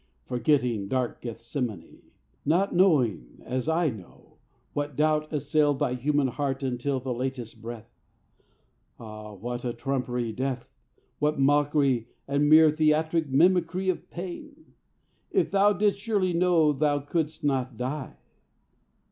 Forgetting 0.25 0.87
dark 0.87 1.21
Gethsemane, 1.21 2.01
Not 2.43 2.73
knowing, 2.73 3.39
as 3.45 3.69
I 3.69 3.91
know, 3.91 4.37
what 4.73 4.95
doubt 4.95 5.31
assailed 5.31 5.77
Thy 5.77 5.93
human 5.93 6.27
heart 6.29 6.63
until 6.63 6.99
the 6.99 7.13
latest 7.13 7.61
breath. 7.61 7.87
Ah, 8.99 9.35
what 9.35 9.63
a 9.63 9.73
trumpery 9.73 10.31
death, 10.31 10.67
what 11.19 11.39
mockery 11.39 12.07
And 12.27 12.49
mere 12.49 12.71
theatric 12.71 13.29
mimicry 13.29 13.89
of 13.89 14.09
pain, 14.09 14.73
If 15.29 15.51
thou 15.51 15.71
didst 15.71 15.99
surely 15.99 16.33
know 16.33 16.73
thou 16.73 16.97
couldst 17.01 17.43
not 17.43 17.77
die! 17.77 18.17